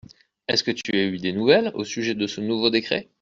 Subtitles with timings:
[0.47, 3.07] Est-ce que tu as eu des nouvelles au sujet de ce nouveau décret?